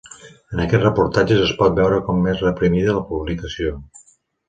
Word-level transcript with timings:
En 0.55 0.61
aquests 0.63 0.83
reportatges 0.85 1.45
es 1.49 1.53
pot 1.61 1.77
veure 1.81 2.01
com 2.09 2.27
és 2.35 2.43
reprimida 2.49 2.99
la 3.01 3.07
publicació. 3.15 3.81